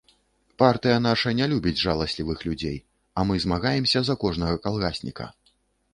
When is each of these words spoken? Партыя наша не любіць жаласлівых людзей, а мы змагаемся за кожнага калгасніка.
Партыя 0.61 0.95
наша 1.07 1.33
не 1.39 1.45
любіць 1.51 1.81
жаласлівых 1.83 2.39
людзей, 2.47 2.77
а 3.17 3.27
мы 3.33 3.45
змагаемся 3.47 3.99
за 4.09 4.19
кожнага 4.25 4.55
калгасніка. 4.65 5.33